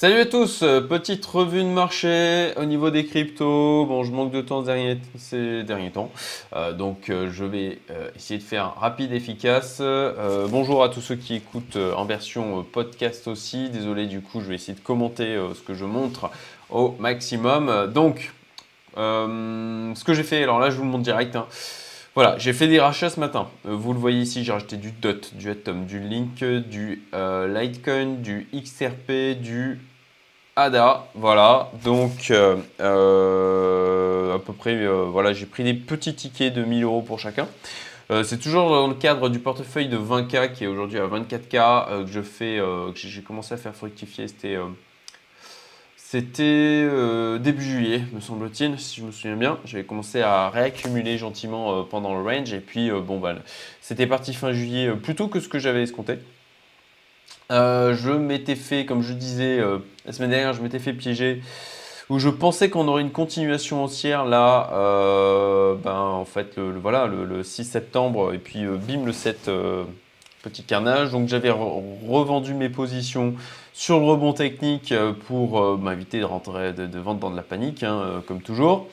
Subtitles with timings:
[0.00, 3.84] Salut à tous, euh, petite revue de marché au niveau des cryptos.
[3.84, 4.64] Bon, je manque de temps
[5.16, 6.12] ces derniers temps,
[6.54, 7.80] euh, donc euh, je vais
[8.14, 9.82] essayer de faire rapide, efficace.
[10.50, 13.70] bonjour à tous ceux qui écoutent en version podcast aussi.
[13.70, 16.30] Désolé, du coup, je vais essayer de commenter ce que je montre
[16.70, 17.90] au maximum.
[17.92, 18.32] Donc,
[18.94, 21.34] ce que j'ai fait, alors là, je vous montre direct.
[21.34, 21.48] Hein.
[22.18, 23.46] Voilà, j'ai fait des rachats ce matin.
[23.62, 28.48] vous le voyez ici, j'ai racheté du DOT, du Atom, du Link, du Litecoin, du
[28.52, 29.78] XRP, du
[30.56, 31.70] ADA, voilà.
[31.84, 36.82] Donc, euh, euh, à peu près, euh, voilà, j'ai pris des petits tickets de 1000
[36.82, 37.46] euros pour chacun.
[38.24, 42.10] c'est toujours dans le cadre du portefeuille de 20K qui est aujourd'hui à 24K que
[42.10, 44.26] je fais, que j'ai commencé à faire fructifier.
[44.26, 44.58] C'était
[46.10, 46.88] c'était
[47.38, 49.58] début juillet, me semble-t-il, si je me souviens bien.
[49.64, 52.52] J'avais commencé à réaccumuler gentiment pendant le range.
[52.52, 53.34] Et puis, bon, bah,
[53.82, 56.18] c'était parti fin juillet, plutôt que ce que j'avais escompté.
[57.50, 61.42] Euh, je m'étais fait, comme je disais euh, la semaine dernière, je m'étais fait piéger
[62.10, 67.06] où je pensais qu'on aurait une continuation haussière là, euh, ben, en fait, le, voilà,
[67.06, 69.50] le, 6 septembre et puis bim le 7,
[70.42, 71.12] petit carnage.
[71.12, 73.34] Donc j'avais revendu mes positions
[73.72, 74.94] sur le rebond technique
[75.26, 78.88] pour m'inviter de rentrer, de, vendre dans de la panique, hein, comme toujours.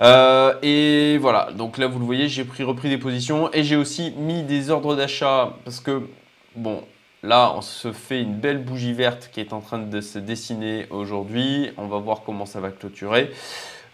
[0.00, 4.12] et voilà, donc là vous le voyez, j'ai pris, repris des positions et j'ai aussi
[4.16, 6.08] mis des ordres d'achat parce que,
[6.54, 6.82] bon,
[7.26, 10.86] Là, on se fait une belle bougie verte qui est en train de se dessiner
[10.90, 11.70] aujourd'hui.
[11.76, 13.32] On va voir comment ça va clôturer.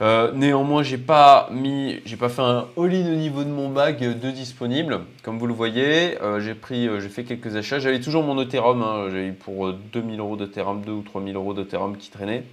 [0.00, 4.00] Euh, néanmoins, j'ai pas mis, j'ai pas fait un all-in au niveau de mon bag
[4.00, 5.00] de disponible.
[5.22, 7.78] Comme vous le voyez, euh, j'ai pris, euh, j'ai fait quelques achats.
[7.78, 9.04] J'avais toujours mon Ethereum, hein.
[9.10, 12.44] j'avais eu pour 2000 euros d'Ethereum, 2 ou 3000 euros d'Ethereum qui traînaient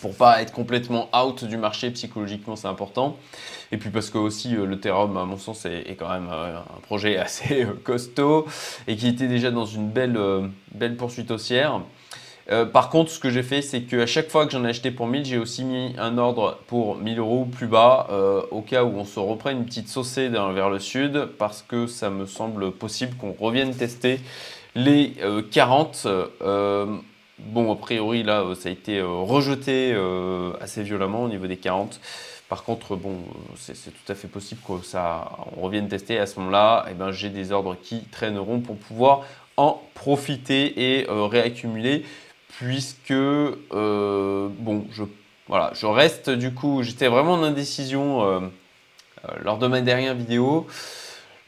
[0.00, 3.16] pour pas être complètement out du marché psychologiquement c'est important
[3.72, 6.58] et puis parce que aussi euh, le Therum à mon sens est, quand même euh,
[6.58, 8.46] un projet assez euh, costaud
[8.86, 10.18] et qui était déjà dans une belle,
[10.74, 11.80] belle poursuite haussière
[12.72, 15.06] par contre, ce que j'ai fait, c'est qu'à chaque fois que j'en ai acheté pour
[15.06, 18.08] 1000, j'ai aussi mis un ordre pour 1000 euros plus bas,
[18.50, 22.10] au cas où on se reprenne une petite saucée vers le sud, parce que ça
[22.10, 24.20] me semble possible qu'on revienne tester
[24.74, 25.14] les
[25.52, 26.08] 40.
[27.46, 31.56] Bon, a priori, là, ça a été euh, rejeté euh, assez violemment au niveau des
[31.56, 32.00] 40.
[32.48, 33.16] Par contre, bon,
[33.56, 36.18] c'est tout à fait possible que ça, on revienne tester.
[36.18, 39.22] À ce moment-là, eh ben, j'ai des ordres qui traîneront pour pouvoir
[39.56, 42.04] en profiter et euh, réaccumuler,
[42.58, 45.04] puisque bon, je,
[45.48, 48.50] voilà, je reste du coup, j'étais vraiment en indécision
[49.42, 50.66] lors de ma dernière vidéo.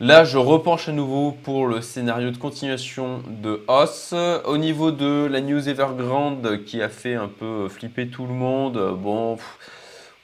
[0.02, 4.12] Là, je repenche à nouveau pour le scénario de continuation de Os.
[4.44, 8.98] Au niveau de la news Evergrande qui a fait un peu flipper tout le monde,
[9.00, 9.38] bon,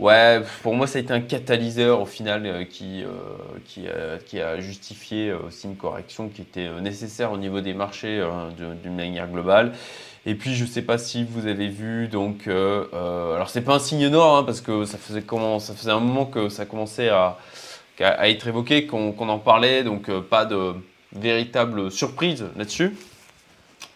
[0.01, 3.05] ouais, pour moi, ça a été un catalyseur au final euh, qui,
[3.87, 8.21] euh, a, justifié euh, aussi une correction qui était nécessaire au niveau des marchés
[8.83, 9.73] d'une manière globale.
[10.29, 13.79] Et puis je ne sais pas si vous avez vu, donc, alors c'est pas un
[13.79, 17.09] signe nord hein, parce que ça faisait comment, ça faisait un moment que ça commençait
[17.09, 17.39] à
[18.29, 20.75] être évoqué, qu'on en parlait, donc euh, pas de
[21.13, 22.97] véritable surprise là-dessus.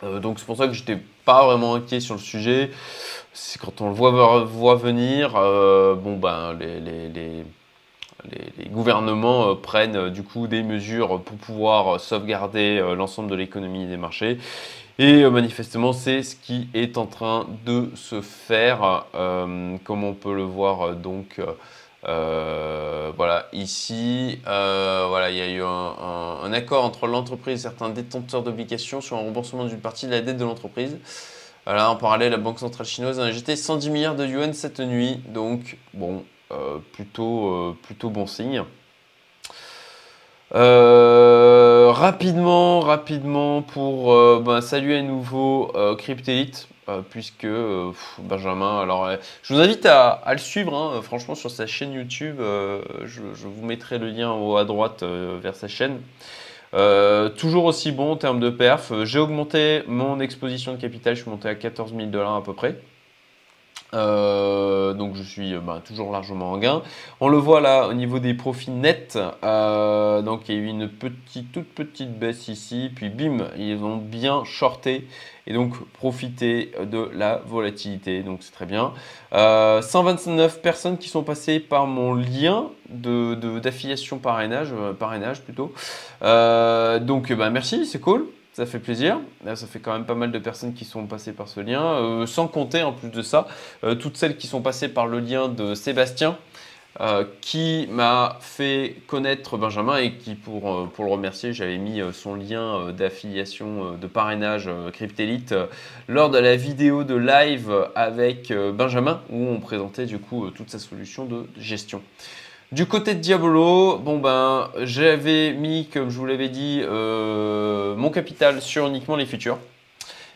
[0.03, 2.71] Euh, donc c'est pour ça que j'étais pas vraiment inquiet sur le sujet.
[3.33, 7.45] C'est quand on le voit, venir, euh, bon ben les, les,
[8.31, 14.39] les gouvernements prennent du coup des mesures pour pouvoir sauvegarder l'ensemble de l'économie des marchés.
[14.99, 20.45] Et manifestement, c'est ce qui est en train de se faire, comme on peut le
[20.45, 21.41] voir donc
[22.09, 27.91] euh, voilà, ici, euh, voilà, il y a eu un, accord entre l'entreprise et certains
[27.91, 30.99] détenteurs d'obligations sur un remboursement d'une partie de la dette de l'entreprise.
[31.65, 35.21] Voilà, en parallèle, la Banque centrale chinoise a injecté 110 milliards de yuan cette nuit,
[35.29, 36.21] donc bon, euh,
[36.93, 38.65] plutôt, plutôt bon signe.
[41.93, 46.69] rapidement, rapidement pour ben, saluer à nouveau Cryptelite.
[46.89, 51.49] Euh, puisque euh, Benjamin, alors euh, je vous invite à, le suivre, hein, franchement sur
[51.49, 56.01] sa chaîne YouTube, je, vous mettrai le lien haut à droite vers sa chaîne.
[57.37, 58.93] toujours aussi bon en termes de perf.
[59.05, 62.53] J'ai augmenté mon exposition de capital, je suis monté à 14 000 dollars à peu
[62.53, 62.77] près.
[63.95, 66.83] Euh, donc je suis bah, toujours largement en gain.
[67.21, 69.19] On le voit là au niveau des profits nets.
[69.45, 72.91] Euh, donc il y a eu une petite, toute petite baisse ici.
[72.95, 75.07] Puis bim, ils ont bien shorté
[75.47, 78.23] et donc profité de la volatilité.
[78.23, 78.93] Donc c'est très bien.
[79.33, 85.73] 129 euh, personnes qui sont passées par mon lien d'affiliation parrainage, parrainage plutôt.
[86.23, 88.27] donc bah, merci, c'est cool.
[88.53, 89.19] Ça fait plaisir.
[89.47, 91.83] ça fait quand même pas mal de personnes qui sont passées par ce lien.
[91.83, 93.49] Euh, sans compter en plus de ça,
[93.83, 96.39] euh, toutes celles qui sont passées par le lien de Sébastien.
[97.01, 102.35] euh, qui m'a fait connaître Benjamin et qui, pour, pour le remercier, j'avais mis son
[102.35, 105.55] lien d'affiliation de parrainage Cryptelite
[106.07, 110.79] lors de la vidéo de live avec Benjamin où on présentait du coup toute sa
[110.79, 112.03] solution de gestion.
[112.73, 118.63] Du côté de Diabolo, bon ben, j'avais mis, comme je vous l'avais dit, mon capital
[118.63, 119.59] sur uniquement les futurs.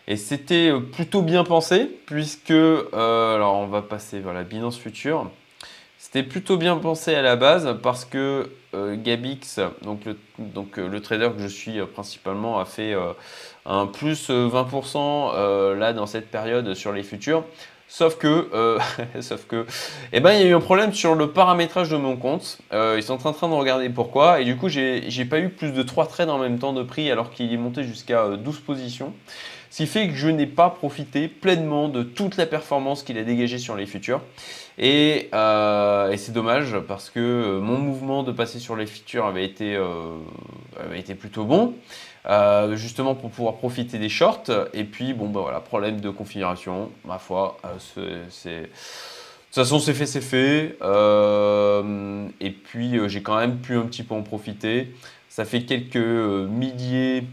[0.07, 5.31] Et c'était plutôt bien pensé, puisque, alors on va passer vers la Binance Future.
[6.07, 11.01] C'était plutôt bien pensé à la base parce que euh, Gabix, donc, le, euh, le,
[11.01, 12.95] trader que je suis euh, principalement, a fait
[13.65, 17.45] un plus 20% là dans cette période sur les futurs.
[17.89, 18.49] Sauf que,
[19.21, 19.65] sauf que,
[20.13, 22.59] eh ben, il y a eu un problème sur le paramétrage de mon compte.
[22.73, 24.41] ils sont en train de regarder pourquoi.
[24.41, 27.11] Et du coup, j'ai pas eu plus de 3 trades en même temps de prix
[27.11, 29.15] alors qu'il est monté jusqu'à 12 positions.
[29.77, 33.25] Ce qui fait que je n'ai pas profité pleinement de toute la performance qu'il a
[33.25, 34.23] dégagée sur les futurs.
[34.81, 39.45] Euh, et, c'est dommage parce que euh, mon mouvement de passer sur les futurs avait
[39.45, 40.17] été, euh,
[40.83, 41.75] avait été plutôt bon.
[42.73, 44.51] justement pour pouvoir profiter des shorts.
[44.73, 47.59] Et puis, bon, bah voilà, problème de configuration, ma foi,
[48.31, 48.63] c'est.
[48.63, 50.79] De toute façon, c'est fait, c'est fait.
[52.41, 54.95] et puis, j'ai quand même pu un petit peu en profiter.
[55.29, 57.25] Ça fait quelques milliers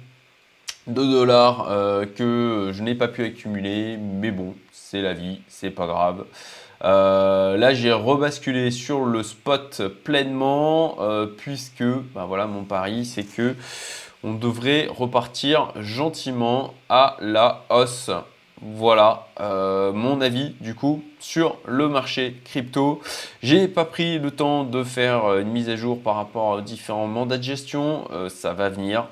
[0.88, 1.68] de dollars
[2.16, 3.98] que je n'ai pas pu accumuler.
[3.98, 6.26] Mais bon, c'est la vie, c'est pas grave.
[6.84, 13.24] Euh, là, j'ai rebasculé sur le spot pleinement euh, puisque ben voilà, mon pari, c'est
[13.24, 13.56] que
[14.24, 18.12] on devrait repartir gentiment à la hausse.
[18.62, 23.02] Voilà euh, mon avis du coup sur le marché crypto.
[23.42, 27.08] J'ai pas pris le temps de faire une mise à jour par rapport aux différents
[27.08, 28.08] mandats de gestion.
[28.30, 29.08] ça va venir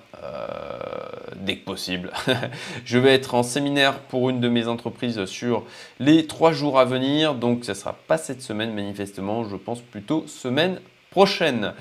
[1.44, 2.12] dès que possible.
[2.86, 5.66] je vais être en séminaire pour une de mes entreprises sur
[6.00, 7.36] les trois jours à venir.
[7.36, 9.44] Donc, ça ne sera pas cette semaine manifestement.
[9.44, 10.80] Je pense plutôt semaine
[11.10, 11.74] prochaine.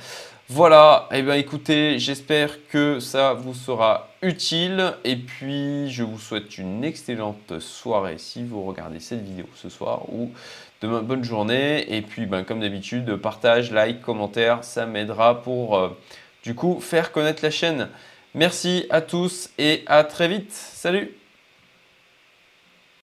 [0.52, 6.58] Voilà, eh bien écoutez, j'espère que ça vous sera utile et puis je vous souhaite
[6.58, 10.32] une excellente soirée si vous regardez cette vidéo ce soir ou
[10.80, 15.96] demain, bonne journée et puis ben, comme d'habitude, partage, like, commentaire, ça m'aidera pour euh,
[16.42, 17.88] du coup faire connaître la chaîne.
[18.34, 20.52] Merci à tous et à très vite.
[20.52, 21.19] Salut